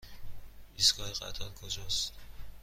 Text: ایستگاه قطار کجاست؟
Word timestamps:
ایستگاه 0.77 1.07
قطار 1.11 1.49
کجاست؟ 1.61 2.11